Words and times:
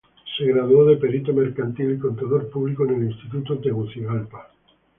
Se 0.35 0.43
graduó 0.45 0.83
de 0.85 0.97
Perito 0.97 1.31
Mercantil 1.31 1.91
y 1.91 1.99
Contador 1.99 2.49
Público 2.49 2.85
en 2.87 2.95
el 2.95 3.03
Instituto 3.11 3.59
Tegucigalpa. 3.59 4.49